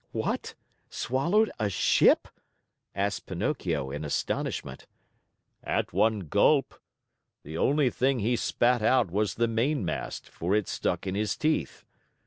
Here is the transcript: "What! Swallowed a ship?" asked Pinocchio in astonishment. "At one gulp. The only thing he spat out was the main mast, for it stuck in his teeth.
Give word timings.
"What! 0.13 0.55
Swallowed 0.89 1.51
a 1.59 1.69
ship?" 1.69 2.27
asked 2.95 3.27
Pinocchio 3.27 3.91
in 3.91 4.03
astonishment. 4.03 4.87
"At 5.63 5.93
one 5.93 6.21
gulp. 6.21 6.73
The 7.43 7.59
only 7.59 7.91
thing 7.91 8.17
he 8.17 8.35
spat 8.35 8.81
out 8.81 9.11
was 9.11 9.35
the 9.35 9.47
main 9.47 9.85
mast, 9.85 10.27
for 10.27 10.55
it 10.55 10.67
stuck 10.67 11.05
in 11.05 11.13
his 11.13 11.37
teeth. 11.37 11.85